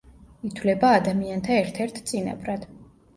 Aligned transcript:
ითვლება 0.47 0.93
ადამიანთა 0.99 1.53
ერთ-ერთ 1.65 1.99
წინაპრად. 2.13 2.65